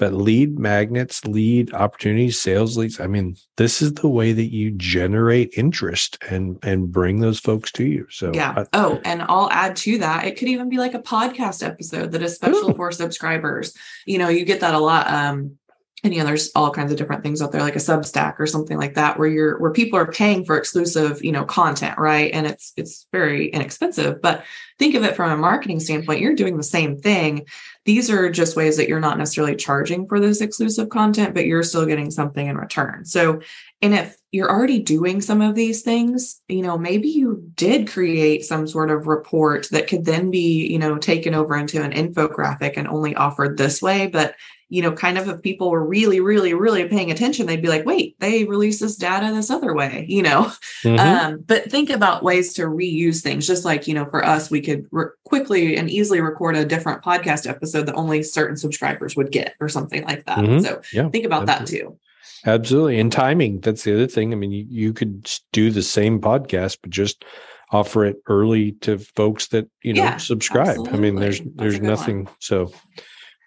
but 0.00 0.12
lead 0.12 0.58
magnets 0.58 1.24
lead 1.24 1.72
opportunities 1.72 2.40
sales 2.40 2.76
leads 2.76 2.98
i 2.98 3.06
mean 3.06 3.36
this 3.56 3.80
is 3.80 3.92
the 3.94 4.08
way 4.08 4.32
that 4.32 4.52
you 4.52 4.72
generate 4.72 5.52
interest 5.56 6.18
and 6.28 6.58
and 6.62 6.90
bring 6.90 7.20
those 7.20 7.38
folks 7.38 7.70
to 7.70 7.84
you 7.84 8.04
so 8.10 8.32
yeah. 8.34 8.52
uh, 8.56 8.64
oh, 8.72 9.00
and 9.04 9.22
I'll 9.22 9.50
add 9.50 9.76
to 9.76 9.98
that. 9.98 10.24
It 10.24 10.36
could 10.36 10.48
even 10.48 10.68
be 10.68 10.78
like 10.78 10.94
a 10.94 11.00
podcast 11.00 11.66
episode 11.66 12.12
that 12.12 12.22
is 12.22 12.34
special 12.34 12.70
Ooh. 12.70 12.74
for 12.74 12.90
subscribers. 12.92 13.74
You 14.06 14.18
know, 14.18 14.28
you 14.28 14.44
get 14.44 14.60
that 14.60 14.74
a 14.74 14.78
lot. 14.78 15.08
Um, 15.08 15.58
and 16.02 16.14
you 16.14 16.20
know, 16.20 16.26
there's 16.26 16.50
all 16.54 16.70
kinds 16.70 16.90
of 16.90 16.96
different 16.96 17.22
things 17.22 17.42
out 17.42 17.52
there, 17.52 17.60
like 17.60 17.76
a 17.76 17.80
Substack 17.80 18.36
or 18.38 18.46
something 18.46 18.78
like 18.78 18.94
that, 18.94 19.18
where 19.18 19.28
you're 19.28 19.58
where 19.58 19.70
people 19.70 19.98
are 19.98 20.10
paying 20.10 20.44
for 20.46 20.56
exclusive, 20.56 21.22
you 21.22 21.30
know, 21.30 21.44
content, 21.44 21.98
right? 21.98 22.32
And 22.32 22.46
it's 22.46 22.72
it's 22.76 23.06
very 23.12 23.48
inexpensive. 23.48 24.22
But 24.22 24.44
think 24.78 24.94
of 24.94 25.04
it 25.04 25.14
from 25.14 25.30
a 25.30 25.36
marketing 25.36 25.78
standpoint, 25.80 26.20
you're 26.20 26.34
doing 26.34 26.56
the 26.56 26.62
same 26.62 26.96
thing. 26.96 27.46
These 27.84 28.10
are 28.10 28.30
just 28.30 28.56
ways 28.56 28.76
that 28.76 28.88
you're 28.88 29.00
not 29.00 29.18
necessarily 29.18 29.56
charging 29.56 30.06
for 30.06 30.20
this 30.20 30.40
exclusive 30.40 30.90
content, 30.90 31.34
but 31.34 31.46
you're 31.46 31.62
still 31.62 31.86
getting 31.86 32.10
something 32.10 32.46
in 32.46 32.56
return. 32.56 33.04
So 33.04 33.40
and 33.82 33.94
if 33.94 34.16
you're 34.30 34.50
already 34.50 34.78
doing 34.78 35.20
some 35.20 35.40
of 35.40 35.54
these 35.54 35.82
things, 35.82 36.40
you 36.48 36.62
know, 36.62 36.76
maybe 36.78 37.08
you 37.08 37.42
did 37.54 37.88
create 37.88 38.44
some 38.44 38.66
sort 38.66 38.90
of 38.90 39.06
report 39.06 39.68
that 39.70 39.88
could 39.88 40.04
then 40.04 40.30
be, 40.30 40.66
you 40.70 40.78
know, 40.78 40.98
taken 40.98 41.34
over 41.34 41.56
into 41.56 41.82
an 41.82 41.92
infographic 41.92 42.74
and 42.76 42.86
only 42.86 43.14
offered 43.16 43.56
this 43.56 43.80
way. 43.82 44.06
But, 44.06 44.34
you 44.68 44.82
know, 44.82 44.92
kind 44.92 45.18
of 45.18 45.28
if 45.28 45.42
people 45.42 45.70
were 45.70 45.84
really, 45.84 46.20
really, 46.20 46.54
really 46.54 46.86
paying 46.88 47.10
attention, 47.10 47.46
they'd 47.46 47.62
be 47.62 47.68
like, 47.68 47.84
wait, 47.86 48.14
they 48.20 48.44
released 48.44 48.80
this 48.80 48.94
data 48.96 49.34
this 49.34 49.50
other 49.50 49.74
way, 49.74 50.04
you 50.10 50.22
know? 50.22 50.52
mhm. 50.84 50.98
Um, 50.98 51.44
but 51.44 51.70
think 51.70 51.90
about 51.90 52.22
ways 52.22 52.52
to 52.54 52.66
reuse 52.66 53.22
things. 53.22 53.46
Just 53.46 53.64
like, 53.64 53.88
you 53.88 53.94
know, 53.94 54.04
for 54.10 54.24
us, 54.24 54.48
we 54.50 54.60
could 54.60 54.86
re- 54.92 55.06
quickly 55.24 55.76
and 55.76 55.90
easily 55.90 56.20
record 56.20 56.54
a 56.54 56.64
different 56.66 57.02
podcast 57.02 57.48
episode 57.48 57.86
that 57.86 57.96
only 57.96 58.22
certain 58.22 58.56
subscribers 58.56 59.16
would 59.16 59.32
get 59.32 59.54
or 59.58 59.68
something 59.68 60.04
like 60.04 60.26
that. 60.26 60.38
Mhm. 60.38 60.62
So 60.62 60.82
yeah 60.92 61.08
think 61.08 61.24
about 61.24 61.46
that 61.46 61.66
too. 61.66 61.98
Absolutely. 62.46 62.98
And 62.98 63.12
timing, 63.12 63.60
that's 63.60 63.84
the 63.84 63.94
other 63.94 64.06
thing. 64.06 64.32
I 64.32 64.36
mean, 64.36 64.50
you, 64.50 64.66
you 64.68 64.92
could 64.92 65.30
do 65.52 65.70
the 65.70 65.82
same 65.82 66.20
podcast, 66.20 66.78
but 66.82 66.90
just 66.90 67.24
offer 67.70 68.04
it 68.04 68.16
early 68.26 68.72
to 68.72 68.98
folks 68.98 69.48
that, 69.48 69.68
you 69.82 69.92
know, 69.94 70.02
Yeah, 70.02 70.16
subscribe. 70.16 70.78
I 70.92 70.96
mean, 70.96 71.16
there's. 71.16 71.40
That's 71.40 71.50
there's 71.56 71.74
good 71.74 71.82
one. 71.82 71.90
nothing. 71.90 72.28
So 72.38 72.72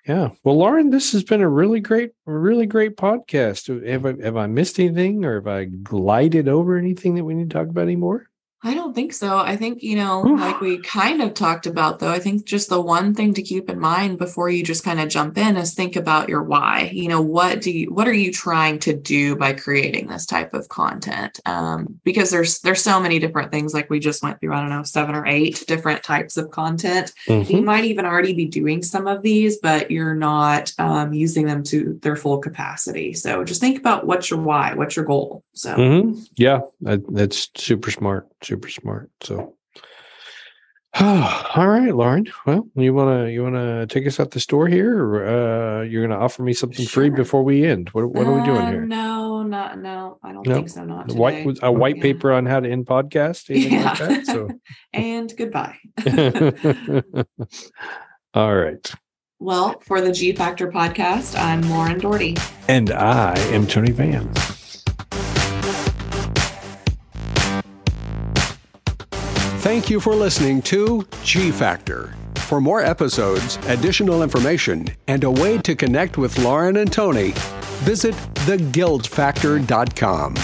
yeah. 0.07 0.29
Well, 0.43 0.57
Lauren, 0.57 0.89
this 0.89 1.13
has 1.13 1.23
been 1.23 1.41
a 1.41 1.49
really 1.49 1.79
great, 1.79 2.11
really 2.25 2.65
great 2.65 2.97
podcast. 2.97 3.67
Have 3.87 4.05
I 4.05 4.21
have 4.23 4.37
I 4.37 4.47
missed 4.47 4.79
anything 4.79 5.23
or 5.25 5.35
have 5.35 5.47
I 5.47 5.65
glided 5.65 6.47
over 6.47 6.77
anything 6.77 7.15
that 7.15 7.23
we 7.23 7.33
need 7.33 7.49
to 7.49 7.57
talk 7.57 7.69
about 7.69 7.83
anymore? 7.83 8.27
I 8.65 8.73
don't 8.73 8.93
think 8.93 9.11
so. 9.11 9.37
I 9.37 9.57
think, 9.57 9.83
you 9.83 9.97
know, 9.97 10.21
like 10.21 10.61
we 10.61 10.77
kind 10.77 11.21
of 11.21 11.33
talked 11.33 11.65
about, 11.65 11.99
though, 11.99 12.11
I 12.11 12.19
think 12.19 12.45
just 12.45 12.69
the 12.69 12.79
one 12.79 13.13
thing 13.13 13.33
to 13.33 13.41
keep 13.41 13.69
in 13.69 13.77
mind 13.77 14.17
before 14.17 14.49
you 14.49 14.63
just 14.63 14.85
kind 14.85 15.01
of 15.01 15.09
jump 15.09 15.37
in 15.37 15.57
is 15.57 15.73
think 15.73 15.97
about 15.97 16.29
your 16.29 16.43
why. 16.43 16.89
You 16.93 17.09
know, 17.09 17.21
what 17.21 17.61
do 17.61 17.71
you, 17.71 17.93
what 17.93 18.07
are 18.07 18.13
you 18.13 18.31
trying 18.31 18.79
to 18.79 18.93
do 18.93 19.35
by 19.35 19.51
creating 19.51 20.07
this 20.07 20.25
type 20.25 20.53
of 20.53 20.69
content? 20.69 21.41
Um, 21.45 21.99
because 22.05 22.31
there's, 22.31 22.59
there's 22.59 22.81
so 22.81 23.01
many 23.01 23.19
different 23.19 23.51
things 23.51 23.73
like 23.73 23.89
we 23.89 23.99
just 23.99 24.23
went 24.23 24.39
through, 24.39 24.53
I 24.53 24.61
don't 24.61 24.69
know, 24.69 24.83
seven 24.83 25.13
or 25.13 25.27
eight 25.27 25.65
different 25.67 26.01
types 26.01 26.37
of 26.37 26.51
content. 26.51 27.11
Mm-hmm. 27.27 27.53
You 27.53 27.61
might 27.63 27.83
even 27.83 28.05
already 28.05 28.33
be 28.33 28.45
doing 28.45 28.81
some 28.81 29.07
of 29.07 29.23
these, 29.23 29.57
but 29.57 29.91
you're 29.91 30.15
not 30.15 30.71
um, 30.79 31.13
using 31.13 31.47
them 31.47 31.63
to 31.63 31.99
their 32.01 32.15
full 32.15 32.37
capacity. 32.37 33.13
So 33.13 33.43
just 33.43 33.59
think 33.59 33.77
about 33.77 34.07
what's 34.07 34.29
your 34.29 34.39
why, 34.39 34.73
what's 34.73 34.95
your 34.95 35.05
goal. 35.05 35.43
So, 35.51 35.75
mm-hmm. 35.75 36.21
yeah, 36.35 36.61
that's 36.79 37.49
super 37.55 37.91
smart. 37.91 38.29
Super 38.43 38.69
smart. 38.69 39.09
So, 39.21 39.55
all 40.99 41.67
right, 41.67 41.95
Lauren. 41.95 42.25
Well, 42.45 42.67
you 42.75 42.93
wanna 42.93 43.29
you 43.29 43.41
wanna 43.41 43.87
take 43.87 44.05
us 44.05 44.19
out 44.19 44.31
the 44.31 44.39
store 44.39 44.67
here, 44.67 45.01
or 45.01 45.25
uh, 45.25 45.81
you're 45.83 46.05
gonna 46.05 46.19
offer 46.19 46.43
me 46.43 46.53
something 46.53 46.85
sure. 46.85 47.03
free 47.03 47.09
before 47.09 47.43
we 47.43 47.65
end? 47.65 47.89
What 47.89 48.11
what 48.11 48.27
are 48.27 48.33
we 48.33 48.43
doing 48.43 48.67
here? 48.67 48.83
Uh, 48.83 48.85
no, 48.85 49.43
not 49.43 49.79
no. 49.79 50.19
I 50.23 50.33
don't 50.33 50.45
no. 50.45 50.55
think 50.55 50.69
so. 50.69 50.83
Not 50.83 51.07
today. 51.07 51.19
white 51.19 51.57
a 51.63 51.71
white 51.71 51.95
yeah. 51.97 52.01
paper 52.01 52.33
on 52.33 52.45
how 52.45 52.59
to 52.59 52.69
end 52.69 52.85
podcast. 52.85 53.49
Yeah. 53.63 53.89
Like 53.89 53.99
that, 53.99 54.25
so. 54.25 54.49
and 54.93 55.33
goodbye. 55.37 55.77
all 58.33 58.55
right. 58.55 58.91
Well, 59.39 59.79
for 59.79 60.01
the 60.01 60.11
G 60.11 60.33
Factor 60.33 60.71
podcast, 60.71 61.39
I'm 61.39 61.61
Lauren 61.69 61.99
Doherty. 61.99 62.35
And 62.67 62.91
I 62.91 63.37
am 63.51 63.67
Tony 63.67 63.91
Van. 63.91 64.31
Thank 69.63 69.89
you 69.89 69.99
for 70.01 70.13
listening 70.13 70.61
to 70.63 71.07
G 71.23 71.49
Factor. 71.49 72.13
For 72.35 72.59
more 72.59 72.81
episodes, 72.81 73.57
additional 73.67 74.21
information, 74.21 74.89
and 75.07 75.23
a 75.23 75.31
way 75.31 75.57
to 75.59 75.73
connect 75.73 76.17
with 76.17 76.37
Lauren 76.39 76.75
and 76.75 76.91
Tony, 76.91 77.31
visit 77.85 78.13
theguildfactor.com. 78.43 80.35